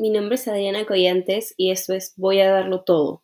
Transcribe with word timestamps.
mi 0.00 0.08
nombre 0.08 0.36
es 0.36 0.48
Adriana 0.48 0.86
Collantes 0.86 1.52
y 1.58 1.70
esto 1.70 1.92
es 1.92 2.14
Voy 2.16 2.40
a 2.40 2.50
darlo 2.50 2.84
todo, 2.84 3.22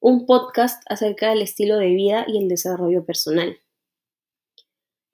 un 0.00 0.24
podcast 0.24 0.82
acerca 0.88 1.28
del 1.28 1.42
estilo 1.42 1.76
de 1.76 1.88
vida 1.88 2.24
y 2.26 2.38
el 2.38 2.48
desarrollo 2.48 3.04
personal. 3.04 3.58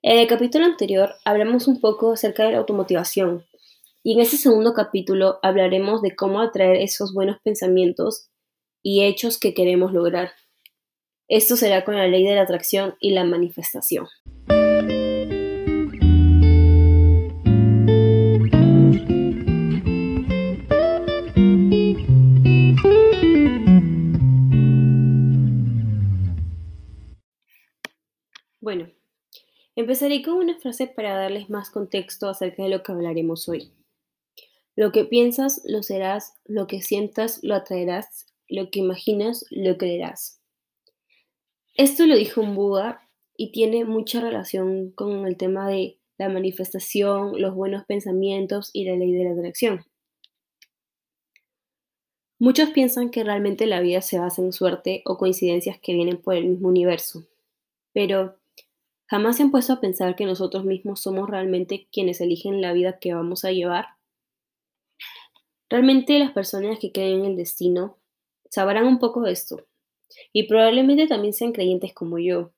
En 0.01 0.19
el 0.19 0.27
capítulo 0.27 0.63
anterior 0.63 1.13
hablamos 1.25 1.67
un 1.67 1.81
poco 1.81 2.13
acerca 2.13 2.45
de 2.45 2.53
la 2.53 2.59
automotivación 2.59 3.45
y 4.01 4.13
en 4.13 4.21
este 4.21 4.37
segundo 4.37 4.73
capítulo 4.73 5.39
hablaremos 5.43 6.01
de 6.01 6.15
cómo 6.15 6.39
atraer 6.39 6.77
esos 6.77 7.13
buenos 7.13 7.37
pensamientos 7.43 8.29
y 8.81 9.03
hechos 9.03 9.37
que 9.37 9.53
queremos 9.53 9.91
lograr. 9.91 10.31
Esto 11.27 11.57
será 11.57 11.83
con 11.83 11.97
la 11.97 12.07
ley 12.07 12.23
de 12.23 12.35
la 12.35 12.43
atracción 12.43 12.95
y 13.01 13.11
la 13.11 13.25
manifestación. 13.25 14.07
Empezaré 29.75 30.21
con 30.21 30.35
una 30.35 30.57
frase 30.59 30.87
para 30.87 31.15
darles 31.15 31.49
más 31.49 31.69
contexto 31.69 32.27
acerca 32.27 32.63
de 32.63 32.69
lo 32.69 32.83
que 32.83 32.91
hablaremos 32.91 33.47
hoy. 33.49 33.71
Lo 34.75 34.91
que 34.91 35.05
piensas, 35.05 35.61
lo 35.65 35.83
serás, 35.83 36.33
lo 36.45 36.67
que 36.67 36.81
sientas, 36.81 37.43
lo 37.43 37.55
atraerás, 37.55 38.27
lo 38.47 38.69
que 38.71 38.79
imaginas, 38.79 39.45
lo 39.51 39.77
creerás. 39.77 40.41
Esto 41.75 42.05
lo 42.05 42.15
dijo 42.15 42.41
un 42.41 42.55
Buda 42.55 43.09
y 43.35 43.51
tiene 43.51 43.85
mucha 43.85 44.21
relación 44.21 44.91
con 44.91 45.25
el 45.25 45.37
tema 45.37 45.67
de 45.67 45.99
la 46.17 46.29
manifestación, 46.29 47.41
los 47.41 47.55
buenos 47.55 47.85
pensamientos 47.85 48.69
y 48.73 48.85
la 48.85 48.95
ley 48.95 49.11
de 49.11 49.23
la 49.23 49.31
atracción. 49.31 49.85
Muchos 52.39 52.71
piensan 52.71 53.09
que 53.09 53.23
realmente 53.23 53.65
la 53.67 53.79
vida 53.79 54.01
se 54.01 54.19
basa 54.19 54.41
en 54.41 54.53
suerte 54.53 55.01
o 55.05 55.17
coincidencias 55.17 55.79
que 55.79 55.93
vienen 55.93 56.17
por 56.17 56.35
el 56.35 56.45
mismo 56.45 56.67
universo, 56.67 57.25
pero 57.93 58.37
¿Jamás 59.13 59.37
se 59.37 59.43
han 59.43 59.51
puesto 59.51 59.73
a 59.73 59.79
pensar 59.79 60.15
que 60.15 60.25
nosotros 60.25 60.65
mismos 60.65 61.01
somos 61.01 61.29
realmente 61.29 61.87
quienes 61.91 62.19
eligen 62.19 62.61
la 62.61 62.73
vida 62.73 62.97
que 62.97 63.13
vamos 63.13 63.45
a 63.45 63.51
llevar? 63.51 63.89
Realmente 65.69 66.17
las 66.17 66.31
personas 66.31 66.79
que 66.79 66.91
creen 66.91 67.19
en 67.19 67.25
el 67.25 67.35
destino 67.35 67.99
sabrán 68.49 68.87
un 68.87 68.97
poco 68.97 69.21
de 69.21 69.33
esto 69.33 69.67
y 70.31 70.47
probablemente 70.47 71.05
también 71.05 71.33
sean 71.35 71.51
creyentes 71.51 71.93
como 71.93 72.17
yo. 72.17 72.53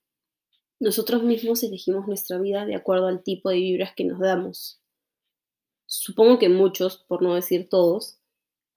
Nosotros 0.80 1.24
mismos 1.24 1.62
elegimos 1.62 2.08
nuestra 2.08 2.38
vida 2.38 2.66
de 2.66 2.76
acuerdo 2.76 3.08
al 3.08 3.22
tipo 3.22 3.50
de 3.50 3.58
vibras 3.58 3.94
que 3.94 4.06
nos 4.06 4.22
damos. 4.22 4.80
Supongo 5.88 6.40
que 6.40 6.48
muchos, 6.48 7.04
por 7.10 7.22
no 7.22 7.36
decir 7.36 7.68
todos, 7.68 8.22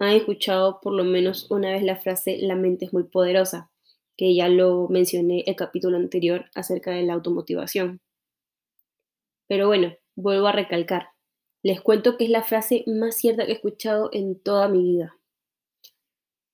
han 0.00 0.16
escuchado 0.16 0.80
por 0.80 0.94
lo 0.94 1.04
menos 1.04 1.48
una 1.48 1.70
vez 1.70 1.84
la 1.84 1.94
frase 1.94 2.38
la 2.38 2.56
mente 2.56 2.86
es 2.86 2.92
muy 2.92 3.04
poderosa 3.04 3.70
que 4.18 4.34
ya 4.34 4.48
lo 4.48 4.88
mencioné 4.88 5.44
el 5.46 5.54
capítulo 5.54 5.96
anterior 5.96 6.46
acerca 6.54 6.90
de 6.90 7.04
la 7.04 7.14
automotivación. 7.14 8.00
Pero 9.46 9.68
bueno, 9.68 9.96
vuelvo 10.16 10.48
a 10.48 10.52
recalcar. 10.52 11.10
Les 11.62 11.80
cuento 11.80 12.18
que 12.18 12.24
es 12.24 12.30
la 12.30 12.42
frase 12.42 12.82
más 12.86 13.16
cierta 13.16 13.46
que 13.46 13.52
he 13.52 13.54
escuchado 13.54 14.10
en 14.12 14.38
toda 14.38 14.68
mi 14.68 14.82
vida. 14.82 15.16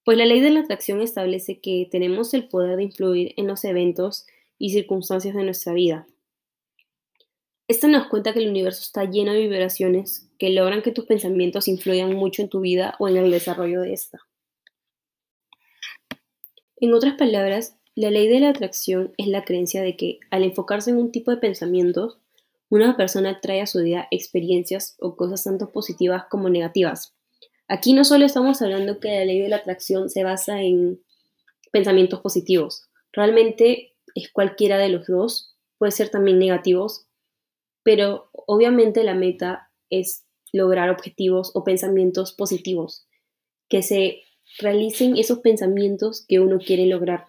Pues 0.05 0.19
la 0.19 0.27
ley 0.27 0.41
de 0.41 0.51
la 0.51 0.61
atracción 0.61 1.01
establece 1.01 1.61
que 1.61 1.89
tenemos 1.91 2.35
el 2.35 2.48
poder 2.48 2.77
de 2.77 2.85
influir 2.85 3.33
en 3.39 3.47
los 3.47 3.65
eventos 3.65 4.27
y 4.59 4.70
circunstancias 4.70 5.35
de 5.35 5.45
nuestra 5.45 5.73
vida. 5.73 6.07
Esto 7.67 7.89
nos 7.89 8.08
cuenta 8.08 8.35
que 8.35 8.41
el 8.41 8.51
universo 8.51 8.83
está 8.83 9.07
lleno 9.07 9.33
de 9.33 9.41
vibraciones 9.41 10.30
que 10.39 10.51
logran 10.51 10.83
que 10.83 10.92
tus 10.92 11.07
pensamientos 11.07 11.67
influyan 11.67 12.14
mucho 12.14 12.42
en 12.42 12.51
tu 12.51 12.61
vida 12.61 12.95
o 12.98 13.08
en 13.08 13.17
el 13.17 13.30
desarrollo 13.30 13.80
de 13.80 13.95
esta. 13.95 14.20
En 16.77 16.92
otras 16.92 17.14
palabras, 17.14 17.77
la 17.95 18.11
ley 18.11 18.29
de 18.29 18.40
la 18.40 18.51
atracción 18.51 19.12
es 19.17 19.29
la 19.29 19.45
creencia 19.45 19.83
de 19.83 19.96
que, 19.96 20.18
al 20.30 20.42
enfocarse 20.42 20.90
en 20.90 20.96
un 20.96 21.12
tipo 21.12 21.30
de 21.30 21.36
pensamientos, 21.36 22.18
una 22.68 22.96
persona 22.96 23.40
trae 23.40 23.61
a 23.61 23.67
su 23.67 23.80
vida 23.83 24.08
experiencias 24.11 24.96
o 24.98 25.17
cosas 25.17 25.45
tanto 25.45 25.70
positivas 25.70 26.24
como 26.29 26.48
negativas. 26.48 27.14
Aquí 27.68 27.92
no 27.92 28.05
solo 28.05 28.27
estamos 28.27 28.61
hablando 28.62 28.98
que 28.98 29.08
la 29.08 29.24
ley 29.24 29.40
de 29.40 29.48
la 29.48 29.57
atracción 29.57 30.11
se 30.11 30.24
basa 30.24 30.61
en 30.61 31.01
pensamientos 31.70 32.20
positivos, 32.20 32.89
realmente 33.12 33.95
es 34.14 34.30
cualquiera 34.30 34.79
de 34.79 34.89
los 34.89 35.06
dos, 35.06 35.56
puede 35.79 35.92
ser 35.92 36.08
también 36.08 36.39
negativos, 36.39 37.06
pero 37.83 38.29
obviamente 38.33 39.02
la 39.05 39.14
meta 39.14 39.70
es 39.91 40.24
lograr 40.52 40.91
objetivos 40.91 41.51
o 41.55 41.64
pensamientos 41.64 42.33
positivos 42.33 43.06
que 43.68 43.83
se 43.83 44.23
realicen 44.58 45.16
esos 45.16 45.40
pensamientos 45.40 46.24
que 46.27 46.40
uno 46.40 46.58
quiere 46.58 46.86
lograr, 46.86 47.27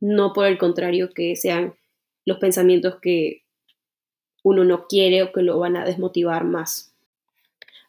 no 0.00 0.32
por 0.32 0.46
el 0.46 0.58
contrario 0.58 1.10
que 1.10 1.36
sean 1.36 1.74
los 2.24 2.38
pensamientos 2.38 2.96
que 3.00 3.42
uno 4.42 4.64
no 4.64 4.86
quiere 4.86 5.22
o 5.22 5.32
que 5.32 5.42
lo 5.42 5.58
van 5.58 5.76
a 5.76 5.84
desmotivar 5.84 6.44
más. 6.44 6.94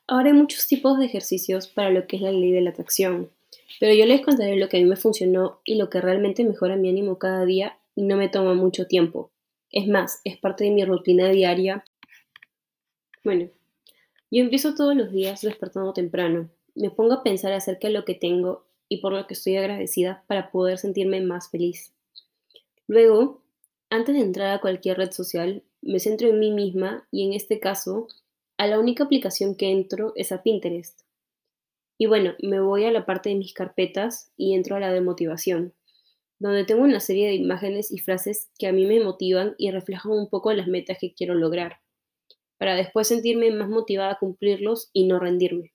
Ahora 0.08 0.28
hay 0.28 0.34
muchos 0.34 0.68
tipos 0.68 1.00
de 1.00 1.06
ejercicios 1.06 1.68
para 1.68 1.90
lo 1.90 2.08
que 2.08 2.18
es 2.18 2.22
la 2.22 2.32
ley 2.32 2.52
de 2.52 2.62
la 2.62 2.70
atracción, 2.70 3.32
pero 3.80 3.94
yo 3.94 4.06
les 4.06 4.22
contaré 4.22 4.56
lo 4.56 4.70
que 4.70 4.78
a 4.78 4.80
mí 4.80 4.86
me 4.86 4.96
funcionó 4.96 5.62
y 5.66 5.76
lo 5.76 5.90
que 5.90 6.02
realmente 6.02 6.44
mejora 6.44 6.76
mi 6.76 6.90
ánimo 6.90 7.18
cada 7.18 7.46
día 7.46 7.78
y 7.96 8.04
no 8.04 8.16
me 8.16 8.30
toma 8.30 8.54
mucho 8.54 8.88
tiempo. 8.88 9.32
Es 9.72 9.88
más, 9.88 10.22
es 10.24 10.38
parte 10.38 10.64
de 10.64 10.72
mi 10.72 10.86
rutina 10.86 11.30
diaria. 11.30 11.84
Bueno, 13.24 13.50
yo 14.32 14.42
empiezo 14.42 14.76
todos 14.76 14.96
los 14.96 15.12
días 15.12 15.42
despertando 15.42 15.92
temprano, 15.92 16.50
me 16.76 16.92
pongo 16.92 17.14
a 17.14 17.24
pensar 17.24 17.54
acerca 17.54 17.88
de 17.88 17.94
lo 17.94 18.06
que 18.06 18.16
tengo 18.16 18.66
y 18.90 18.98
por 18.98 19.14
lo 19.14 19.26
que 19.28 19.34
estoy 19.34 19.58
agradecida 19.58 20.24
para 20.28 20.52
poder 20.52 20.78
sentirme 20.78 21.22
más 21.22 21.50
feliz. 21.50 21.94
Luego, 22.88 23.42
antes 23.90 24.16
de 24.16 24.22
entrar 24.22 24.54
a 24.54 24.62
cualquier 24.62 24.98
red 24.98 25.12
social, 25.12 25.64
me 25.82 26.00
centro 26.00 26.28
en 26.28 26.40
mí 26.40 26.52
misma 26.52 27.08
y 27.12 27.26
en 27.26 27.34
este 27.34 27.60
caso, 27.60 28.08
a 28.58 28.68
la 28.68 28.80
única 28.80 29.06
aplicación 29.06 29.56
que 29.56 29.72
entro 29.72 30.14
es 30.16 30.32
a 30.32 30.44
Pinterest. 30.44 31.02
Y 31.98 32.08
bueno, 32.08 32.34
me 32.42 32.60
voy 32.60 32.86
a 32.86 32.92
la 32.92 33.06
parte 33.06 33.30
de 33.30 33.36
mis 33.36 33.54
carpetas 33.54 34.32
y 34.36 34.54
entro 34.54 34.76
a 34.76 34.80
la 34.80 34.92
de 34.92 35.02
motivación, 35.02 35.74
donde 36.40 36.66
tengo 36.66 36.84
una 36.84 37.00
serie 37.00 37.28
de 37.28 37.36
imágenes 37.36 37.92
y 37.92 38.00
frases 38.00 38.50
que 38.60 38.68
a 38.68 38.74
mí 38.74 38.86
me 38.86 39.00
motivan 39.00 39.56
y 39.58 39.72
reflejan 39.72 40.12
un 40.12 40.30
poco 40.30 40.52
las 40.52 40.68
metas 40.68 40.98
que 41.00 41.14
quiero 41.14 41.36
lograr, 41.36 41.80
para 42.58 42.76
después 42.76 43.08
sentirme 43.08 43.52
más 43.52 43.70
motivada 43.70 44.12
a 44.12 44.20
cumplirlos 44.20 44.90
y 44.92 45.08
no 45.08 45.20
rendirme. 45.20 45.75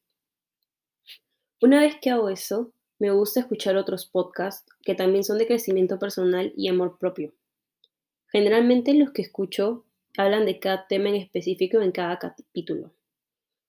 Una 1.63 1.83
vez 1.83 1.97
que 2.01 2.09
hago 2.09 2.31
eso, 2.31 2.73
me 2.99 3.11
gusta 3.11 3.41
escuchar 3.41 3.77
otros 3.77 4.07
podcasts 4.07 4.65
que 4.83 4.95
también 4.95 5.25
son 5.25 5.37
de 5.37 5.47
crecimiento 5.47 5.99
personal 5.99 6.55
y 6.57 6.69
amor 6.69 6.97
propio. 6.99 7.35
Generalmente 8.29 8.95
los 8.95 9.11
que 9.11 9.21
escucho 9.21 9.85
hablan 10.17 10.47
de 10.47 10.59
cada 10.59 10.87
tema 10.87 11.11
en 11.11 11.17
específico 11.17 11.83
en 11.83 11.93
cada 11.93 12.19
capítulo, 12.19 12.95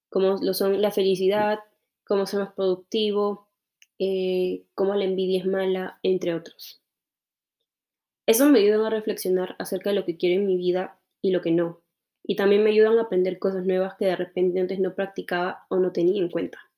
como 0.10 0.38
lo 0.42 0.54
son 0.54 0.82
la 0.82 0.92
felicidad, 0.92 1.60
cómo 2.06 2.26
ser 2.26 2.40
más 2.40 2.54
productivo, 2.54 3.50
eh, 4.00 4.64
cómo 4.74 4.96
la 4.96 5.04
envidia 5.04 5.40
es 5.40 5.46
mala, 5.46 6.00
entre 6.02 6.34
otros. 6.34 6.82
Eso 8.26 8.48
me 8.48 8.60
ayuda 8.60 8.88
a 8.88 8.90
reflexionar 8.90 9.58
acerca 9.60 9.90
de 9.90 9.98
lo 9.98 10.06
que 10.06 10.16
quiero 10.16 10.40
en 10.40 10.48
mi 10.48 10.56
vida 10.56 10.98
y 11.22 11.32
lo 11.32 11.42
que 11.42 11.52
no, 11.52 11.82
y 12.24 12.38
también 12.38 12.64
me 12.64 12.70
ayudan 12.70 12.98
a 13.00 13.04
aprender 13.04 13.38
cosas 13.38 13.66
nuevas 13.66 13.96
que 14.00 14.06
de 14.06 14.16
repente 14.16 14.62
antes 14.62 14.80
no 14.80 14.96
practicaba 14.96 15.66
o 15.68 15.76
no 15.76 15.92
tenía 15.92 16.22
en 16.22 16.30
cuenta. 16.30 16.71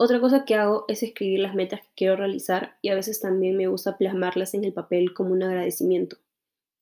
Otra 0.00 0.20
cosa 0.20 0.44
que 0.44 0.54
hago 0.54 0.84
es 0.86 1.02
escribir 1.02 1.40
las 1.40 1.56
metas 1.56 1.80
que 1.80 1.88
quiero 1.96 2.14
realizar 2.14 2.76
y 2.82 2.90
a 2.90 2.94
veces 2.94 3.18
también 3.18 3.56
me 3.56 3.66
gusta 3.66 3.98
plasmarlas 3.98 4.54
en 4.54 4.62
el 4.62 4.72
papel 4.72 5.12
como 5.12 5.32
un 5.32 5.42
agradecimiento. 5.42 6.18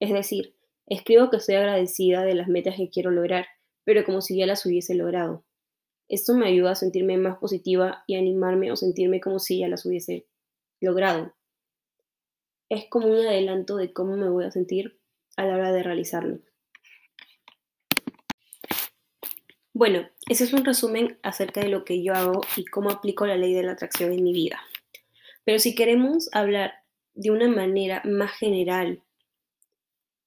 Es 0.00 0.12
decir, 0.12 0.54
escribo 0.86 1.30
que 1.30 1.38
estoy 1.38 1.54
agradecida 1.54 2.24
de 2.24 2.34
las 2.34 2.46
metas 2.46 2.76
que 2.76 2.90
quiero 2.90 3.10
lograr, 3.10 3.46
pero 3.84 4.04
como 4.04 4.20
si 4.20 4.36
ya 4.36 4.44
las 4.44 4.66
hubiese 4.66 4.94
logrado. 4.94 5.44
Esto 6.10 6.34
me 6.34 6.46
ayuda 6.46 6.72
a 6.72 6.74
sentirme 6.74 7.16
más 7.16 7.38
positiva 7.38 8.04
y 8.06 8.16
animarme 8.16 8.70
o 8.70 8.76
sentirme 8.76 9.22
como 9.22 9.38
si 9.38 9.60
ya 9.60 9.68
las 9.68 9.86
hubiese 9.86 10.26
logrado. 10.78 11.34
Es 12.68 12.84
como 12.90 13.08
un 13.08 13.26
adelanto 13.26 13.76
de 13.76 13.94
cómo 13.94 14.18
me 14.18 14.28
voy 14.28 14.44
a 14.44 14.50
sentir 14.50 15.00
a 15.38 15.46
la 15.46 15.54
hora 15.54 15.72
de 15.72 15.82
realizarlo. 15.82 16.40
Bueno, 19.78 20.08
ese 20.26 20.44
es 20.44 20.54
un 20.54 20.64
resumen 20.64 21.18
acerca 21.22 21.60
de 21.60 21.68
lo 21.68 21.84
que 21.84 22.02
yo 22.02 22.14
hago 22.14 22.40
y 22.56 22.64
cómo 22.64 22.88
aplico 22.88 23.26
la 23.26 23.36
ley 23.36 23.52
de 23.52 23.62
la 23.62 23.72
atracción 23.72 24.10
en 24.10 24.24
mi 24.24 24.32
vida. 24.32 24.58
Pero 25.44 25.58
si 25.58 25.74
queremos 25.74 26.30
hablar 26.32 26.72
de 27.12 27.30
una 27.30 27.46
manera 27.46 28.00
más 28.06 28.32
general 28.38 29.02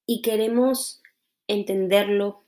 y 0.05 0.21
queremos 0.21 1.01
entenderlo 1.47 2.45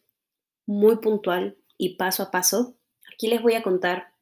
muy 0.67 0.97
puntual 0.97 1.57
y 1.75 1.95
paso 1.95 2.21
a 2.21 2.29
paso, 2.29 2.77
aquí 3.11 3.29
les 3.29 3.41
voy 3.41 3.55
a 3.55 3.63
contar 3.63 4.13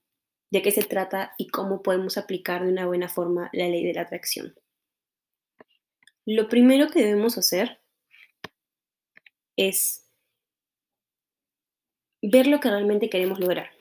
de 0.50 0.62
qué 0.62 0.72
se 0.72 0.84
trata 0.84 1.34
y 1.38 1.48
cómo 1.48 1.84
podemos 1.84 2.18
aplicar 2.18 2.64
de 2.64 2.72
una 2.72 2.86
buena 2.86 3.10
forma 3.10 3.50
la 3.52 3.68
ley 3.68 3.86
de 3.86 3.94
la 3.94 4.04
atracción. 4.04 4.56
Lo 6.26 6.48
primero 6.48 6.88
que 6.88 7.04
debemos 7.04 7.38
hacer 7.38 7.82
es 9.58 10.09
ver 12.22 12.48
lo 12.48 12.60
que 12.60 12.70
realmente 12.70 13.10
queremos 13.10 13.40
lograr. 13.40 13.72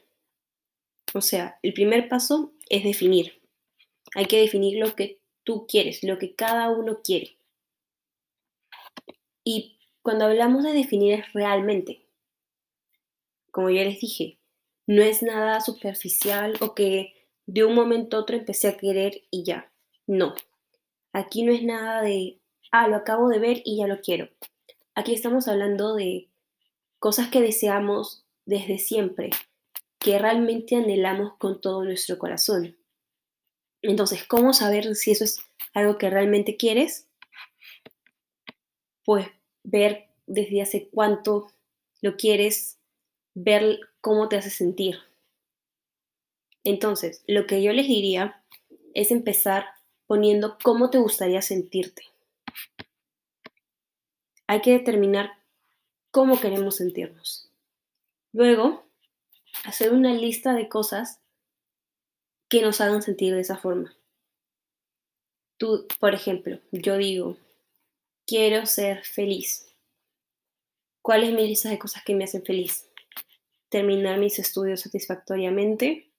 O 1.15 1.21
sea, 1.21 1.59
el 1.63 1.73
primer 1.73 2.09
paso 2.09 2.53
es 2.69 2.85
definir. 2.85 3.41
Hay 4.15 4.27
que 4.27 4.41
definir 4.41 4.79
lo 4.79 4.95
que 4.95 5.21
tú 5.45 5.67
quieres, 5.67 6.03
lo 6.03 6.19
que 6.19 6.35
cada 6.35 6.69
uno 6.71 7.01
quiere. 7.03 7.39
Y 9.45 9.79
cuando 10.03 10.27
hablamos 10.27 10.63
de 10.63 10.73
definir 10.73 11.15
es 11.15 11.33
realmente, 11.33 12.07
como 13.51 13.71
ya 13.71 13.85
les 13.85 14.01
dije, 14.01 14.39
no 14.87 15.03
es 15.03 15.23
nada 15.23 15.61
superficial 15.61 16.55
o 16.61 16.75
que 16.75 17.15
de 17.47 17.65
un 17.65 17.75
momento 17.75 18.17
a 18.17 18.21
otro 18.21 18.37
empecé 18.37 18.69
a 18.69 18.77
querer 18.77 19.23
y 19.31 19.43
ya. 19.43 19.71
No. 20.07 20.35
Aquí 21.13 21.43
no 21.43 21.53
es 21.53 21.63
nada 21.63 22.03
de, 22.03 22.39
ah, 22.71 22.89
lo 22.89 22.97
acabo 22.97 23.29
de 23.29 23.39
ver 23.39 23.63
y 23.65 23.79
ya 23.79 23.87
lo 23.87 24.01
quiero. 24.01 24.29
Aquí 24.95 25.15
estamos 25.15 25.49
hablando 25.49 25.95
de 25.95 26.29
cosas 26.99 27.29
que 27.29 27.41
deseamos 27.41 28.27
desde 28.49 28.79
siempre, 28.79 29.29
que 29.99 30.19
realmente 30.19 30.75
anhelamos 30.75 31.35
con 31.37 31.61
todo 31.61 31.85
nuestro 31.85 32.17
corazón. 32.17 32.79
Entonces, 33.83 34.25
¿cómo 34.25 34.55
saber 34.55 34.97
si 34.97 35.11
eso 35.11 35.25
es 35.25 35.39
algo 35.75 35.99
que 35.99 36.09
realmente 36.09 36.57
quieres? 36.57 37.07
Pues 39.05 39.27
ver 39.65 40.09
desde 40.27 40.63
hace 40.63 40.89
cuánto 40.89 41.53
lo 42.01 42.17
quieres, 42.17 42.79
ver 43.35 43.81
cómo 44.01 44.31
te 44.31 44.37
hace 44.37 44.49
sentir. 44.49 44.99
Entonces, 46.65 47.23
lo 47.27 47.47
que 47.47 47.63
yo 47.63 47.75
les 47.75 47.87
diría 47.87 48.43
es 48.95 49.11
empezar 49.11 49.67
poniendo 50.07 50.57
cómo 50.65 50.89
te 50.89 50.97
gustaría 50.97 51.43
sentirte. 51.43 52.03
Hay 54.47 54.63
que 54.63 54.73
determinar 54.73 55.33
cómo 56.11 56.41
queremos 56.41 56.77
sentirnos. 56.77 57.48
Luego, 58.33 58.89
hacer 59.65 59.93
una 59.93 60.13
lista 60.13 60.55
de 60.55 60.69
cosas 60.69 61.21
que 62.49 62.63
nos 62.63 62.81
hagan 62.81 63.03
sentir 63.03 63.35
de 63.35 63.41
esa 63.41 63.57
forma. 63.57 63.97
Tú, 65.59 65.87
por 65.99 66.15
ejemplo, 66.15 66.61
yo 66.71 66.97
digo, 66.97 67.37
quiero 68.27 68.65
ser 68.67 69.05
feliz. 69.05 69.67
¿Cuál 71.03 71.25
es 71.25 71.33
mi 71.33 71.47
lista 71.47 71.69
de 71.69 71.79
cosas 71.79 72.05
que 72.05 72.15
me 72.15 72.25
hacen 72.25 72.45
feliz? 72.45 72.89
Terminar 73.71 74.19
mis 74.19 74.39
estudios 74.39 74.81
satisfactoriamente, 74.81 76.11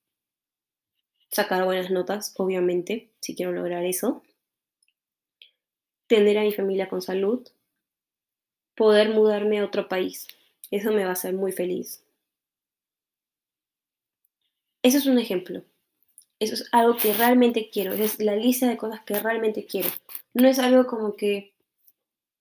sacar 1.32 1.64
buenas 1.66 1.90
notas, 1.90 2.34
obviamente, 2.38 3.12
si 3.22 3.36
quiero 3.36 3.52
lograr 3.52 3.86
eso, 3.86 4.24
tener 6.08 6.38
a 6.38 6.42
mi 6.42 6.52
familia 6.52 6.90
con 6.90 7.02
salud, 7.02 7.48
poder 8.76 9.10
mudarme 9.10 9.60
a 9.60 9.66
otro 9.66 9.88
país, 9.88 10.28
eso 10.72 10.92
me 10.92 11.04
va 11.04 11.10
a 11.10 11.14
hacer 11.14 11.34
muy 11.34 11.52
feliz. 11.52 12.04
Eso 14.84 14.98
es 14.98 15.06
un 15.06 15.20
ejemplo. 15.20 15.64
Eso 16.40 16.54
es 16.54 16.70
algo 16.72 16.96
que 16.96 17.14
realmente 17.14 17.70
quiero. 17.70 17.94
Es 17.94 18.20
la 18.20 18.36
lista 18.36 18.68
de 18.68 18.78
cosas 18.78 19.02
que 19.04 19.20
realmente 19.20 19.66
quiero. 19.66 19.90
No 20.34 20.48
es 20.48 20.60
algo 20.60 20.88
como 20.88 21.16
que 21.16 21.54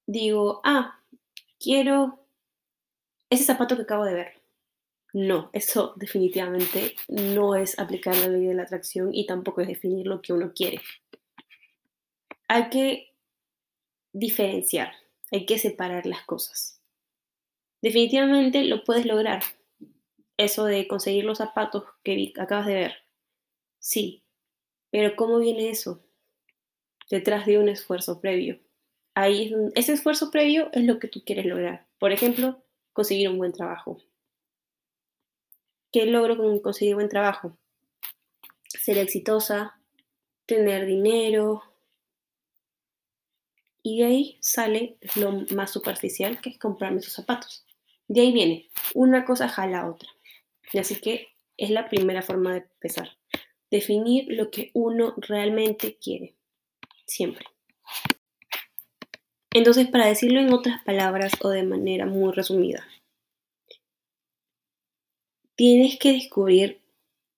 digo, 0.07 0.61
ah, 0.65 1.01
quiero 1.59 2.25
ese 3.31 3.45
zapato 3.45 3.77
que 3.77 3.83
acabo 3.83 4.05
de 4.05 4.15
ver. 4.15 4.33
No, 5.13 5.51
eso 5.53 5.95
definitivamente 5.97 6.95
no 7.09 7.55
es 7.57 7.79
aplicar 7.79 8.17
la 8.17 8.29
ley 8.29 8.47
de 8.47 8.55
la 8.55 8.65
atracción 8.65 9.15
y 9.15 9.27
tampoco 9.27 9.63
es 9.63 9.69
definir 9.69 10.07
lo 10.07 10.21
que 10.21 10.33
uno 10.33 10.53
quiere. 10.55 10.81
Hay 12.47 12.69
que 12.71 13.15
diferenciar, 14.13 14.93
hay 15.31 15.47
que 15.47 15.59
separar 15.59 16.07
las 16.07 16.25
cosas. 16.25 16.78
Definitivamente 17.83 18.65
lo 18.65 18.85
puedes 18.85 19.07
lograr. 19.07 19.43
Eso 20.37 20.65
de 20.65 20.87
conseguir 20.89 21.25
los 21.25 21.39
zapatos 21.39 21.85
que 22.05 22.33
acabas 22.39 22.67
de 22.67 22.75
ver. 22.75 22.95
Sí, 23.79 24.25
pero 24.91 25.17
¿cómo 25.17 25.39
viene 25.39 25.71
eso? 25.71 26.03
Detrás 27.11 27.47
de 27.47 27.59
un 27.59 27.69
esfuerzo 27.69 28.21
previo. 28.21 28.61
Ahí, 29.15 29.53
ese 29.75 29.95
esfuerzo 29.95 30.31
previo 30.31 30.71
es 30.73 30.85
lo 30.85 30.99
que 30.99 31.09
tú 31.09 31.25
quieres 31.25 31.47
lograr. 31.47 31.87
Por 31.99 32.13
ejemplo, 32.13 32.63
conseguir 32.93 33.29
un 33.29 33.39
buen 33.39 33.53
trabajo 33.53 33.99
¿Qué 35.91 36.05
logro 36.05 36.37
con 36.37 36.59
conseguir 36.61 36.97
buen 36.97 37.09
trabajo? 37.09 37.57
Ser 38.69 38.99
exitosa, 38.99 39.81
tener 40.45 40.85
dinero. 40.85 41.63
Y 43.83 44.01
de 44.01 44.05
ahí 44.05 44.39
sale 44.41 44.99
lo 45.17 45.33
más 45.55 45.71
superficial, 45.71 46.43
que 46.43 46.51
es 46.51 46.59
comprarme 46.59 46.99
esos 46.99 47.15
zapatos. 47.15 47.65
De 48.09 48.23
ahí 48.23 48.33
viene, 48.33 48.71
una 48.95 49.25
cosa 49.25 49.49
jala 49.49 49.81
a 49.81 49.91
otra. 49.91 50.09
Y 50.73 50.79
así 50.79 51.01
que 51.01 51.29
es 51.57 51.71
la 51.71 51.89
primera 51.89 52.23
forma 52.23 52.53
de 52.53 52.59
empezar. 52.59 53.19
Definir 53.71 54.27
lo 54.29 54.51
que 54.51 54.71
uno 54.73 55.15
realmente 55.19 55.99
quiere. 55.99 56.35
Siempre. 57.07 57.47
Entonces, 59.53 59.89
para 59.89 60.07
decirlo 60.07 60.41
en 60.41 60.53
otras 60.53 60.83
palabras 60.85 61.33
o 61.43 61.51
de 61.51 61.63
manera 61.63 62.07
muy 62.07 62.33
resumida, 62.33 62.87
tienes 65.55 65.99
que 65.99 66.13
descubrir 66.13 66.81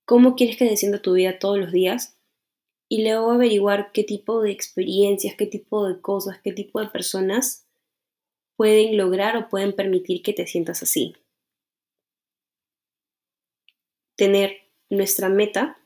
cómo 0.05 0.35
quieres 0.35 0.57
que 0.57 0.65
descienda 0.65 1.03
tu 1.03 1.15
vida 1.15 1.39
todos 1.39 1.59
los 1.59 1.73
días 1.73 2.19
y 2.89 3.05
luego 3.05 3.31
averiguar 3.31 3.93
qué 3.93 4.03
tipo 4.03 4.43
de 4.43 4.51
experiencias, 4.51 5.37
qué 5.37 5.47
tipo 5.47 5.87
de 5.89 6.01
cosas, 6.01 6.41
qué 6.43 6.53
tipo 6.53 6.81
de 6.81 6.89
personas 6.89 7.67
pueden 8.61 8.99
lograr 8.99 9.39
o 9.39 9.49
pueden 9.49 9.73
permitir 9.73 10.21
que 10.21 10.35
te 10.35 10.47
sientas 10.47 10.83
así. 10.83 11.17
Tener 14.17 14.59
nuestra 14.91 15.31
meta 15.31 15.79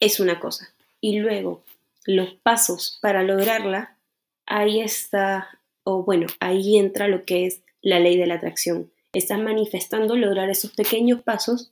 es 0.00 0.18
una 0.18 0.40
cosa 0.40 0.72
y 0.98 1.18
luego 1.18 1.62
los 2.06 2.32
pasos 2.36 2.98
para 3.02 3.22
lograrla, 3.22 3.98
ahí 4.46 4.80
está, 4.80 5.60
o 5.82 6.04
bueno, 6.04 6.26
ahí 6.40 6.78
entra 6.78 7.06
lo 7.06 7.26
que 7.26 7.44
es 7.44 7.60
la 7.82 8.00
ley 8.00 8.16
de 8.16 8.26
la 8.26 8.36
atracción 8.36 8.90
estás 9.12 9.38
manifestando 9.38 10.16
lograr 10.16 10.48
esos 10.48 10.72
pequeños 10.72 11.20
pasos 11.22 11.70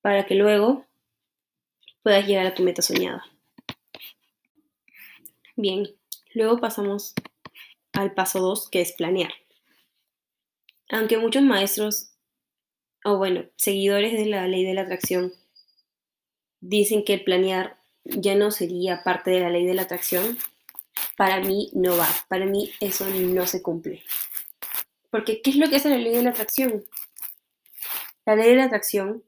para 0.00 0.26
que 0.26 0.36
luego 0.36 0.86
puedas 2.04 2.24
llegar 2.24 2.46
a 2.46 2.54
tu 2.54 2.62
meta 2.62 2.82
soñada. 2.82 3.24
Bien, 5.56 5.88
luego 6.34 6.60
pasamos 6.60 7.14
al 7.92 8.14
paso 8.14 8.40
2, 8.40 8.68
que 8.70 8.80
es 8.80 8.92
planear. 8.92 9.32
Aunque 10.90 11.18
muchos 11.18 11.42
maestros, 11.42 12.10
o 13.04 13.16
bueno, 13.16 13.44
seguidores 13.56 14.12
de 14.12 14.26
la 14.26 14.46
ley 14.46 14.64
de 14.64 14.74
la 14.74 14.82
atracción, 14.82 15.32
dicen 16.60 17.04
que 17.04 17.14
el 17.14 17.24
planear 17.24 17.78
ya 18.04 18.34
no 18.34 18.50
sería 18.50 19.02
parte 19.02 19.30
de 19.30 19.40
la 19.40 19.50
ley 19.50 19.66
de 19.66 19.74
la 19.74 19.82
atracción, 19.82 20.38
para 21.16 21.40
mí 21.40 21.70
no 21.74 21.96
va, 21.96 22.08
para 22.28 22.46
mí 22.46 22.72
eso 22.80 23.06
no 23.08 23.46
se 23.46 23.62
cumple. 23.62 24.02
Porque, 25.10 25.42
¿qué 25.42 25.50
es 25.50 25.56
lo 25.56 25.68
que 25.68 25.76
hace 25.76 25.90
la 25.90 25.98
ley 25.98 26.14
de 26.14 26.22
la 26.22 26.30
atracción? 26.30 26.84
La 28.24 28.36
ley 28.36 28.50
de 28.50 28.56
la 28.56 28.64
atracción, 28.64 29.24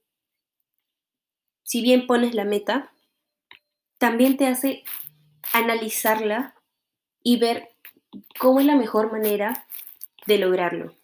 si 1.62 1.82
bien 1.82 2.06
pones 2.06 2.34
la 2.34 2.44
meta, 2.44 2.92
también 3.98 4.36
te 4.36 4.46
hace 4.46 4.84
analizarla 5.52 6.54
y 7.22 7.38
ver 7.38 7.73
cómo 8.38 8.60
es 8.60 8.66
la 8.66 8.76
mejor 8.76 9.12
manera 9.12 9.66
de 10.26 10.38
lograrlo. 10.38 10.94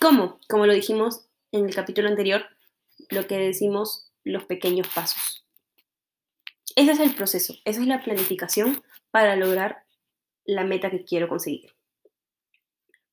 ¿Cómo? 0.00 0.38
Como 0.48 0.66
lo 0.66 0.72
dijimos 0.72 1.26
en 1.52 1.66
el 1.66 1.74
capítulo 1.74 2.08
anterior, 2.08 2.46
lo 3.10 3.26
que 3.26 3.38
decimos 3.38 4.10
los 4.24 4.44
pequeños 4.44 4.88
pasos. 4.88 5.44
Ese 6.76 6.92
es 6.92 7.00
el 7.00 7.14
proceso, 7.14 7.54
esa 7.64 7.80
es 7.80 7.86
la 7.86 8.02
planificación 8.02 8.82
para 9.10 9.36
lograr 9.36 9.84
la 10.44 10.64
meta 10.64 10.90
que 10.90 11.04
quiero 11.04 11.28
conseguir. 11.28 11.72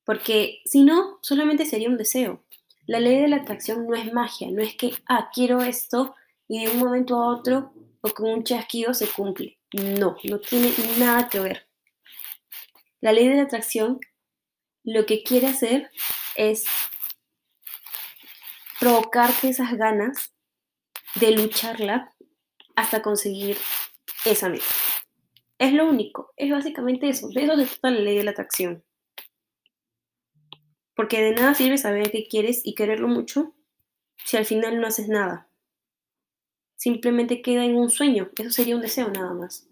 Porque 0.03 0.61
si 0.65 0.83
no, 0.83 1.19
solamente 1.21 1.65
sería 1.65 1.89
un 1.89 1.97
deseo. 1.97 2.43
La 2.88 3.00
ley 3.00 3.21
de 3.21 3.27
la 3.27 3.38
atracción 3.38 3.85
no 3.85 3.95
es 3.95 4.11
magia, 4.11 4.50
no 4.51 4.61
es 4.61 4.75
que, 4.75 4.93
ah, 5.07 5.29
quiero 5.33 5.61
esto 5.61 6.15
y 6.47 6.65
de 6.65 6.71
un 6.71 6.79
momento 6.79 7.15
a 7.15 7.27
otro 7.27 7.71
o 8.01 8.09
con 8.09 8.29
un 8.29 8.43
chasquido 8.43 8.93
se 8.93 9.07
cumple. 9.07 9.59
No, 9.73 10.17
no 10.23 10.39
tiene 10.39 10.73
nada 10.97 11.29
que 11.29 11.39
ver. 11.39 11.71
La 13.01 13.12
ley 13.12 13.27
de 13.27 13.36
la 13.36 13.43
atracción 13.43 14.00
lo 14.84 15.05
que 15.05 15.24
quiere 15.24 15.48
hacer 15.48 15.91
es 16.36 16.65
provocarte 18.79 19.50
esas 19.50 19.74
ganas 19.74 20.34
de 21.15 21.31
lucharla 21.31 22.13
hasta 22.75 23.01
conseguir 23.01 23.58
esa 24.25 24.50
meta. 24.50 24.65
Es 25.58 25.74
lo 25.74 25.88
único, 25.88 26.34
es 26.38 26.51
básicamente 26.51 27.10
eso. 27.10 27.29
De 27.29 27.43
eso 27.43 27.55
se 27.55 27.65
trata 27.65 27.91
la 27.91 28.00
ley 28.00 28.17
de 28.17 28.24
la 28.24 28.31
atracción. 28.31 28.84
Porque 30.96 31.22
de 31.22 31.34
nada 31.34 31.53
sirve 31.55 31.77
saber 31.77 32.12
qué 32.12 32.27
quieres 32.27 32.62
y 32.63 32.75
quererlo 32.75 33.08
mucho 33.08 33.53
si 34.25 34.38
al 34.38 34.46
final 34.46 34.79
no 34.79 34.88
haces 34.88 35.08
nada. 35.08 35.48
Simplemente 36.75 37.41
queda 37.41 37.65
en 37.65 37.75
un 37.75 37.89
sueño, 37.89 38.29
eso 38.38 38.51
sería 38.51 38.75
un 38.75 38.81
deseo 38.81 39.10
nada 39.10 39.34
más. 39.34 39.67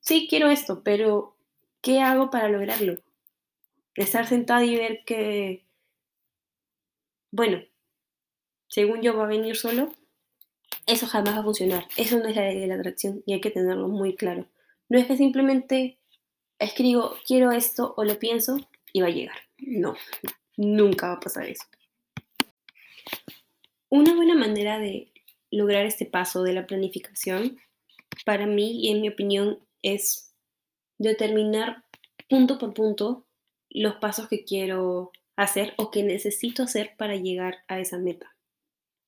Sí, 0.00 0.26
quiero 0.28 0.50
esto, 0.50 0.82
pero 0.82 1.36
¿qué 1.82 2.00
hago 2.00 2.30
para 2.30 2.48
lograrlo? 2.48 2.96
Estar 3.94 4.26
sentada 4.26 4.64
y 4.64 4.76
ver 4.76 5.04
que, 5.04 5.66
bueno, 7.30 7.62
según 8.68 9.02
yo 9.02 9.14
va 9.14 9.24
a 9.24 9.28
venir 9.28 9.56
solo, 9.56 9.92
eso 10.86 11.06
jamás 11.06 11.34
va 11.34 11.40
a 11.40 11.44
funcionar. 11.44 11.86
Eso 11.96 12.18
no 12.18 12.26
es 12.26 12.36
la 12.36 12.42
ley 12.42 12.58
de 12.60 12.66
la 12.66 12.76
atracción 12.76 13.22
y 13.26 13.34
hay 13.34 13.40
que 13.40 13.50
tenerlo 13.50 13.88
muy 13.88 14.16
claro. 14.16 14.48
No 14.88 14.98
es 14.98 15.06
que 15.06 15.16
simplemente 15.16 15.98
escribo 16.58 17.16
quiero 17.26 17.52
esto 17.52 17.94
o 17.96 18.04
lo 18.04 18.18
pienso 18.18 18.58
y 18.92 19.02
va 19.02 19.08
a 19.08 19.10
llegar. 19.10 19.36
No, 19.58 19.94
nunca 20.56 21.08
va 21.08 21.14
a 21.14 21.20
pasar 21.20 21.46
eso. 21.46 21.64
Una 23.90 24.14
buena 24.14 24.34
manera 24.34 24.78
de 24.78 25.12
lograr 25.50 25.84
este 25.84 26.06
paso 26.06 26.42
de 26.42 26.54
la 26.54 26.66
planificación, 26.66 27.58
para 28.24 28.46
mí 28.46 28.86
y 28.86 28.90
en 28.90 29.02
mi 29.02 29.08
opinión, 29.08 29.58
es 29.82 30.31
determinar 31.02 31.84
punto 32.28 32.58
por 32.58 32.74
punto 32.74 33.26
los 33.68 33.96
pasos 33.96 34.28
que 34.28 34.44
quiero 34.44 35.10
hacer 35.36 35.74
o 35.76 35.90
que 35.90 36.02
necesito 36.02 36.62
hacer 36.62 36.94
para 36.96 37.16
llegar 37.16 37.64
a 37.68 37.80
esa 37.80 37.98
meta. 37.98 38.34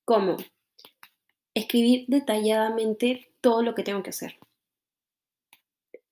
¿Cómo? 0.05 0.37
Escribir 1.55 2.07
detalladamente 2.09 3.31
todo 3.41 3.63
lo 3.63 3.75
que 3.75 3.83
tengo 3.83 4.03
que 4.03 4.11
hacer. 4.11 4.39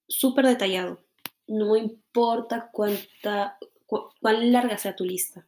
Súper 0.09 0.47
detallado. 0.47 1.01
No 1.47 1.77
importa 1.77 2.71
cuánta, 2.73 3.59
cuán 3.87 4.53
larga 4.53 4.79
sea 4.79 4.95
tu 4.95 5.05
lista. 5.05 5.47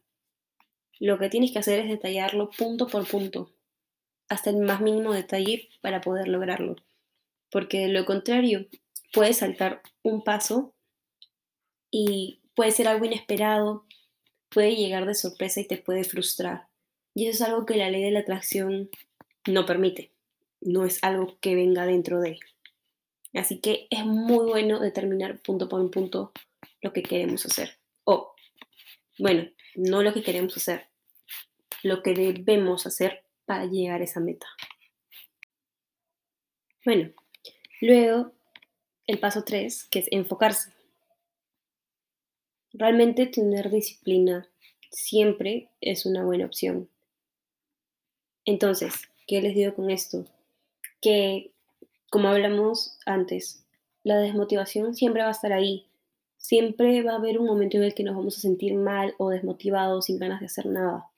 Lo 0.99 1.17
que 1.17 1.29
tienes 1.29 1.51
que 1.51 1.59
hacer 1.59 1.79
es 1.79 1.89
detallarlo 1.89 2.49
punto 2.49 2.87
por 2.87 3.07
punto, 3.07 3.51
hasta 4.29 4.49
el 4.49 4.57
más 4.57 4.81
mínimo 4.81 5.13
detalle 5.13 5.69
para 5.81 6.01
poder 6.01 6.27
lograrlo. 6.27 6.75
Porque 7.51 7.79
de 7.79 7.89
lo 7.89 8.05
contrario, 8.05 8.67
puedes 9.15 9.37
saltar 9.37 9.81
un 10.03 10.25
paso 10.25 10.75
y 11.89 12.41
puede 12.53 12.71
ser 12.71 12.89
algo 12.89 13.05
inesperado, 13.05 13.85
puede 14.49 14.75
llegar 14.75 15.05
de 15.05 15.15
sorpresa 15.15 15.61
y 15.61 15.67
te 15.67 15.77
puede 15.77 16.03
frustrar. 16.03 16.67
Y 17.13 17.27
eso 17.27 17.45
es 17.45 17.49
algo 17.49 17.65
que 17.65 17.77
la 17.77 17.89
ley 17.89 18.03
de 18.03 18.11
la 18.11 18.19
atracción 18.19 18.89
no 19.47 19.65
permite. 19.65 20.11
No 20.59 20.83
es 20.85 21.01
algo 21.01 21.37
que 21.39 21.55
venga 21.55 21.85
dentro 21.85 22.19
de. 22.19 22.39
Así 23.33 23.59
que 23.61 23.87
es 23.89 24.05
muy 24.05 24.45
bueno 24.47 24.81
determinar 24.81 25.39
punto 25.39 25.69
por 25.69 25.89
punto 25.91 26.33
lo 26.81 26.91
que 26.91 27.01
queremos 27.01 27.45
hacer. 27.45 27.77
O, 28.03 28.35
bueno, 29.17 29.49
no 29.75 30.03
lo 30.03 30.13
que 30.13 30.23
queremos 30.23 30.57
hacer, 30.57 30.89
lo 31.83 32.03
que 32.03 32.13
debemos 32.13 32.85
hacer 32.85 33.23
para 33.45 33.65
llegar 33.65 34.01
a 34.01 34.03
esa 34.03 34.19
meta. 34.19 34.47
Bueno, 36.83 37.13
luego 37.79 38.34
el 39.07 39.19
paso 39.19 39.43
3, 39.43 39.85
que 39.85 39.99
es 39.99 40.07
enfocarse. 40.11 40.71
Realmente 42.73 43.25
tener 43.27 43.69
disciplina 43.69 44.49
siempre 44.91 45.69
es 45.81 46.05
una 46.05 46.23
buena 46.23 46.45
opción. 46.45 46.89
Entonces, 48.45 48.93
¿qué 49.27 49.41
les 49.41 49.55
digo 49.55 49.73
con 49.73 49.89
esto? 49.89 50.25
Que, 51.01 51.51
como 52.09 52.29
hablamos 52.29 52.97
antes, 53.05 53.65
la 54.03 54.17
desmotivación 54.17 54.93
siempre 54.95 55.23
va 55.23 55.29
a 55.29 55.31
estar 55.31 55.53
ahí. 55.53 55.87
Siempre 56.37 57.01
va 57.01 57.13
a 57.13 57.17
haber 57.17 57.39
un 57.39 57.47
momento 57.47 57.77
en 57.77 57.83
el 57.83 57.95
que 57.95 58.03
nos 58.03 58.15
vamos 58.15 58.37
a 58.37 58.41
sentir 58.41 58.75
mal 58.75 59.15
o 59.17 59.29
desmotivados, 59.29 60.05
sin 60.05 60.19
ganas 60.19 60.39
de 60.39 60.45
hacer 60.45 60.67
nada. 60.67 61.09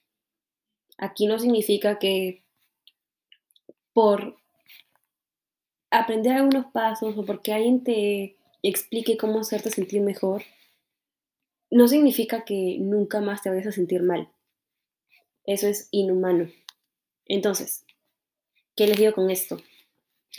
Aquí 0.98 1.28
no 1.28 1.38
significa 1.38 2.00
que 2.00 2.44
por 3.94 4.38
aprender 5.92 6.34
algunos 6.34 6.72
pasos 6.72 7.18
o 7.18 7.26
porque 7.26 7.54
alguien 7.54 7.84
te 7.84 8.38
explique 8.62 9.18
cómo 9.18 9.40
hacerte 9.40 9.70
sentir 9.70 10.02
mejor, 10.02 10.44
no 11.70 11.88
significa 11.88 12.46
que 12.46 12.78
nunca 12.80 13.22
más 13.22 13.42
te 13.42 13.50
vayas 13.50 13.68
a 13.68 13.72
sentir 13.72 14.04
mal. 14.04 14.30
Eso 15.44 15.68
es 15.68 15.88
inhumano. 15.92 16.50
Entonces, 17.26 17.86
¿qué 18.76 18.88
les 18.88 18.98
digo 18.98 19.14
con 19.14 19.30
esto? 19.30 19.58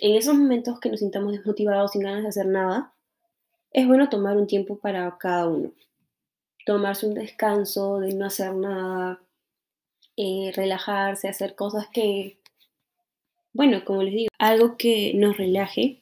En 0.01 0.15
esos 0.15 0.35
momentos 0.37 0.81
que 0.81 0.91
nos 0.91 1.01
sintamos 1.01 1.33
desmotivados 1.33 1.93
sin 1.93 2.03
ganas 2.03 2.23
de 2.23 2.29
hacer 2.29 2.47
nada, 2.47 2.95
es 3.71 3.87
bueno 3.87 4.09
tomar 4.09 4.37
un 4.37 4.47
tiempo 4.47 4.79
para 4.79 5.17
cada 5.19 5.49
uno. 5.49 5.73
Tomarse 6.65 7.07
un 7.07 7.15
descanso 7.15 7.99
de 7.99 8.15
no 8.15 8.27
hacer 8.27 8.55
nada, 8.55 9.21
eh, 10.17 10.53
relajarse, 10.55 11.29
hacer 11.29 11.55
cosas 11.55 11.87
que, 11.93 12.38
bueno, 13.59 13.85
como 13.85 14.05
les 14.05 14.15
digo, 14.15 14.29
algo 14.39 14.77
que 14.77 15.15
nos 15.15 15.37
relaje 15.37 16.01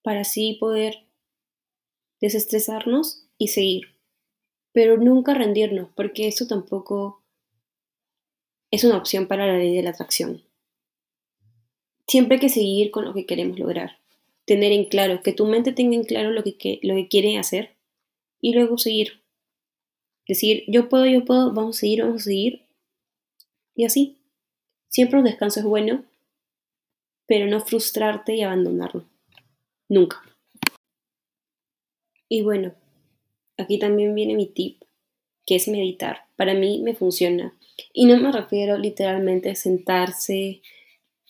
para 0.00 0.22
así 0.22 0.56
poder 0.58 1.04
desestresarnos 2.18 3.26
y 3.36 3.48
seguir. 3.48 3.88
Pero 4.72 4.96
nunca 4.96 5.34
rendirnos, 5.34 5.90
porque 5.94 6.28
eso 6.28 6.46
tampoco 6.46 7.22
es 8.70 8.84
una 8.84 8.96
opción 8.96 9.26
para 9.26 9.46
la 9.46 9.58
ley 9.58 9.76
de 9.76 9.82
la 9.82 9.90
atracción. 9.90 10.42
Siempre 12.06 12.36
hay 12.36 12.40
que 12.40 12.48
seguir 12.48 12.90
con 12.90 13.04
lo 13.04 13.12
que 13.12 13.26
queremos 13.26 13.58
lograr 13.58 13.98
tener 14.46 14.72
en 14.72 14.86
claro, 14.86 15.22
que 15.22 15.34
tu 15.34 15.44
mente 15.44 15.72
tenga 15.72 15.94
en 15.94 16.04
claro 16.04 16.30
lo 16.30 16.42
que, 16.42 16.80
lo 16.82 16.94
que 16.94 17.06
quiere 17.06 17.36
hacer 17.36 17.74
y 18.40 18.54
luego 18.54 18.78
seguir. 18.78 19.20
Decir, 20.26 20.64
yo 20.68 20.88
puedo, 20.88 21.04
yo 21.04 21.26
puedo, 21.26 21.52
vamos 21.52 21.76
a 21.76 21.80
seguir, 21.80 22.02
vamos 22.02 22.22
a 22.22 22.24
seguir. 22.24 22.62
Y 23.74 23.84
así. 23.84 24.16
Siempre 24.88 25.18
un 25.18 25.26
descanso 25.26 25.60
es 25.60 25.66
bueno, 25.66 26.02
pero 27.28 27.46
no 27.46 27.60
frustrarte 27.60 28.34
y 28.34 28.42
abandonarlo. 28.42 29.04
Nunca. 29.88 30.22
Y 32.28 32.42
bueno, 32.42 32.74
aquí 33.56 33.78
también 33.78 34.14
viene 34.14 34.34
mi 34.34 34.46
tip, 34.46 34.82
que 35.46 35.56
es 35.56 35.68
meditar. 35.68 36.24
Para 36.36 36.54
mí 36.54 36.80
me 36.82 36.94
funciona. 36.94 37.54
Y 37.92 38.06
no 38.06 38.16
me 38.18 38.32
refiero 38.32 38.76
literalmente 38.76 39.50
a 39.50 39.54
sentarse, 39.54 40.62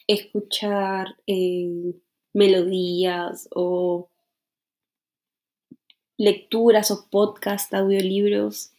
escuchar 0.06 1.16
eh, 1.26 1.94
melodías 2.32 3.48
o 3.52 4.08
lecturas 6.16 6.90
o 6.90 7.08
podcast, 7.10 7.74
audiolibros 7.74 8.72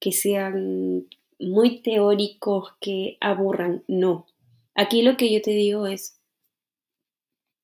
que 0.00 0.12
sean 0.12 1.06
muy 1.38 1.80
teóricos, 1.82 2.72
que 2.80 3.18
aburran. 3.20 3.84
No. 3.86 4.26
Aquí 4.74 5.02
lo 5.02 5.16
que 5.16 5.32
yo 5.32 5.42
te 5.42 5.50
digo 5.50 5.86
es 5.86 6.19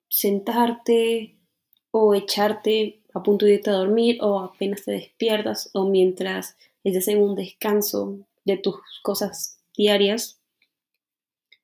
sentarte 0.08 1.36
o 1.90 2.14
echarte 2.14 3.00
a 3.14 3.22
punto 3.22 3.46
de 3.46 3.54
irte 3.54 3.70
a 3.70 3.74
dormir 3.74 4.18
o 4.20 4.40
apenas 4.40 4.84
te 4.84 4.92
despiertas 4.92 5.70
o 5.72 5.86
mientras 5.86 6.56
estés 6.84 7.08
en 7.08 7.22
un 7.22 7.34
descanso 7.34 8.18
de 8.44 8.56
tus 8.56 8.76
cosas 9.02 9.58
diarias. 9.76 10.38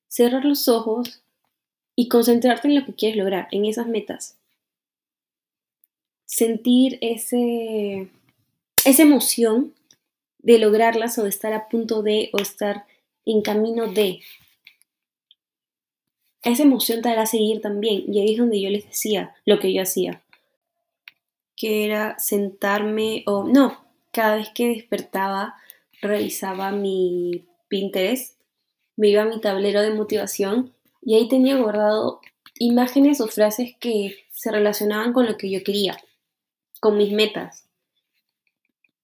Cerrar 0.08 0.44
los 0.44 0.68
ojos 0.68 1.22
y 1.94 2.08
concentrarte 2.08 2.68
en 2.68 2.74
lo 2.74 2.84
que 2.84 2.94
quieres 2.94 3.18
lograr, 3.18 3.48
en 3.50 3.64
esas 3.66 3.86
metas. 3.86 4.38
Sentir 6.26 6.98
ese, 7.02 8.08
esa 8.84 9.02
emoción 9.02 9.74
de 10.38 10.58
lograrlas 10.58 11.18
o 11.18 11.22
de 11.22 11.28
estar 11.28 11.52
a 11.52 11.68
punto 11.68 12.02
de 12.02 12.30
o 12.32 12.38
estar 12.38 12.86
en 13.24 13.42
camino 13.42 13.86
de. 13.86 14.20
Esa 16.42 16.62
emoción 16.62 17.02
te 17.02 17.08
hará 17.08 17.26
seguir 17.26 17.60
también. 17.60 18.04
Y 18.12 18.20
ahí 18.20 18.32
es 18.32 18.38
donde 18.38 18.60
yo 18.60 18.70
les 18.70 18.86
decía 18.86 19.34
lo 19.44 19.58
que 19.60 19.72
yo 19.72 19.82
hacía. 19.82 20.22
Que 21.56 21.84
era 21.84 22.18
sentarme 22.18 23.22
o 23.26 23.44
no, 23.44 23.84
cada 24.10 24.36
vez 24.36 24.50
que 24.54 24.68
despertaba 24.68 25.54
revisaba 26.00 26.72
mi 26.72 27.46
Pinterest, 27.68 28.38
me 28.96 29.08
iba 29.08 29.22
a 29.22 29.26
mi 29.26 29.40
tablero 29.40 29.80
de 29.82 29.94
motivación 29.94 30.74
y 31.00 31.14
ahí 31.14 31.28
tenía 31.28 31.56
guardado 31.56 32.20
imágenes 32.58 33.20
o 33.20 33.28
frases 33.28 33.74
que 33.80 34.26
se 34.30 34.50
relacionaban 34.50 35.12
con 35.12 35.26
lo 35.26 35.36
que 35.36 35.50
yo 35.50 35.62
quería, 35.62 35.96
con 36.80 36.98
mis 36.98 37.12
metas. 37.12 37.68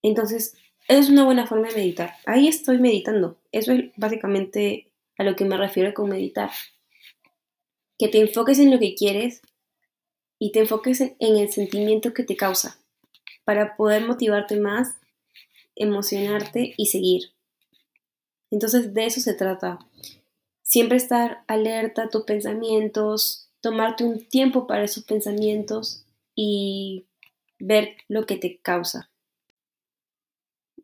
Entonces, 0.02 0.54
es 0.88 1.09
una 1.09 1.25
buena 1.25 1.47
forma 1.47 1.68
de 1.68 1.76
meditar. 1.76 2.14
Ahí 2.26 2.49
estoy 2.49 2.78
meditando. 2.78 3.38
Eso 3.52 3.73
es 3.73 3.90
básicamente 3.97 4.90
a 5.16 5.25
lo 5.25 5.37
que 5.37 5.45
me 5.45 5.57
refiero 5.57 5.95
con 5.95 6.09
meditar. 6.09 6.50
Que 7.98 8.08
te 8.08 8.20
enfoques 8.20 8.58
en 8.58 8.70
lo 8.70 8.78
que 8.78 8.94
quieres 8.94 9.42
y 10.38 10.52
te 10.52 10.60
enfoques 10.60 11.00
en 11.00 11.36
el 11.36 11.50
sentimiento 11.50 12.14
que 12.14 12.22
te 12.22 12.36
causa 12.36 12.78
para 13.44 13.76
poder 13.76 14.06
motivarte 14.06 14.60
más, 14.60 14.94
emocionarte 15.74 16.74
y 16.76 16.86
seguir. 16.86 17.32
Entonces 18.50 18.94
de 18.94 19.06
eso 19.06 19.20
se 19.20 19.34
trata. 19.34 19.78
Siempre 20.62 20.96
estar 20.96 21.44
alerta 21.46 22.04
a 22.04 22.10
tus 22.10 22.24
pensamientos, 22.24 23.48
tomarte 23.60 24.04
un 24.04 24.24
tiempo 24.26 24.66
para 24.66 24.84
esos 24.84 25.04
pensamientos 25.04 26.04
y 26.34 27.06
ver 27.58 27.96
lo 28.06 28.26
que 28.26 28.36
te 28.36 28.58
causa. 28.58 29.10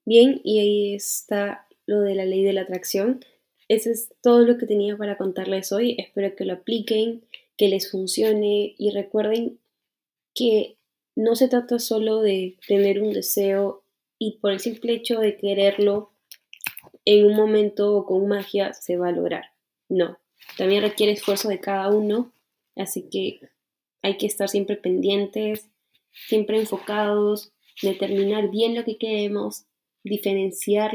Bien, 0.05 0.41
y 0.45 0.59
ahí 0.59 0.95
está 0.95 1.67
lo 1.87 2.01
de 2.01 2.15
la 2.15 2.25
ley 2.25 2.45
de 2.45 2.53
la 2.53 2.63
atracción. 2.63 3.25
Eso 3.69 3.91
es 3.91 4.13
todo 4.23 4.41
lo 4.41 4.59
que 4.59 4.67
tenía 4.67 4.97
para 4.97 5.17
contarles 5.17 5.73
hoy. 5.73 5.97
Espero 5.99 6.35
que 6.37 6.45
lo 6.45 6.55
apliquen, 6.55 7.25
que 7.57 7.69
les 7.69 7.91
funcione 7.91 8.75
y 8.79 8.91
recuerden 8.91 9.59
que 10.35 10.77
no 11.17 11.37
se 11.37 11.49
trata 11.49 11.79
solo 11.79 12.21
de 12.21 12.57
tener 12.67 13.01
un 13.01 13.13
deseo 13.13 13.85
y 14.19 14.39
por 14.39 14.53
el 14.53 14.61
simple 14.61 14.95
hecho 14.95 15.21
de 15.21 15.37
quererlo 15.37 16.11
en 17.05 17.27
un 17.27 17.37
momento 17.37 17.95
o 17.95 18.07
con 18.07 18.27
magia 18.27 18.73
se 18.73 18.97
va 18.97 19.09
a 19.09 19.13
lograr. 19.13 19.53
No, 19.89 20.19
también 20.57 20.83
requiere 20.83 21.13
esfuerzo 21.13 21.49
de 21.49 21.61
cada 21.61 21.89
uno, 21.89 22.33
así 22.77 23.09
que 23.11 23.41
hay 24.03 24.17
que 24.17 24.27
estar 24.27 24.49
siempre 24.49 24.77
pendientes, 24.77 25.69
siempre 26.11 26.59
enfocados, 26.59 27.53
determinar 27.83 28.51
bien 28.51 28.75
lo 28.75 28.85
que 28.85 28.99
queremos, 28.99 29.65
diferenciar 30.05 30.93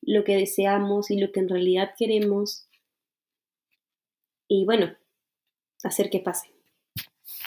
lo 0.00 0.24
que 0.24 0.36
deseamos 0.36 1.10
y 1.10 1.18
lo 1.18 1.32
que 1.32 1.40
en 1.40 1.48
realidad 1.48 1.94
queremos 1.98 2.68
y 4.48 4.64
bueno, 4.64 4.94
hacer 5.82 6.10
que 6.10 6.20
pase. 6.20 6.50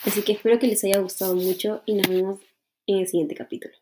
Así 0.04 0.22
que 0.24 0.34
espero 0.34 0.60
que 0.60 0.68
les 0.68 0.84
haya 0.84 1.00
gustado 1.00 1.36
mucho 1.36 1.82
y 1.86 1.96
nos 1.96 2.08
vemos 2.08 2.40
en 2.86 2.98
el 3.00 3.08
siguiente 3.08 3.36
capítulo. 3.36 3.76